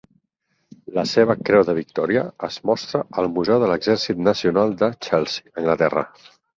La 0.95 1.03
seva 1.11 1.35
Creu 1.49 1.65
de 1.67 1.75
Victoria 1.81 2.25
es 2.49 2.59
mostra 2.71 3.05
al 3.25 3.31
Museu 3.39 3.63
de 3.67 3.71
l'Exèrcit 3.75 4.27
Nacional 4.33 4.79
de 4.85 4.93
Chelsea, 5.09 5.59
Anglaterra. 5.63 6.11